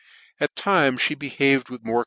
At 0.39 0.55
times 0.55 1.03
(he 1.03 1.15
behave^ 1.15 1.69
with 1.69 1.85
more 1.85 1.99
c.' 1.99 1.99